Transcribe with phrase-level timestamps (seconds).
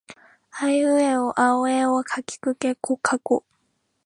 [0.49, 3.45] あえいうえおあおかけきくけこかこ